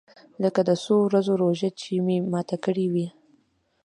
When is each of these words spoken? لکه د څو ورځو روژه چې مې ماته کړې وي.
لکه 0.43 0.61
د 0.69 0.71
څو 0.83 0.95
ورځو 1.07 1.33
روژه 1.43 1.69
چې 1.79 1.91
مې 2.05 2.17
ماته 2.31 2.57
کړې 2.65 2.85
وي. 2.93 3.07